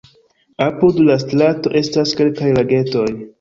[0.67, 3.07] Apud la strato estas kelkaj lagetoj.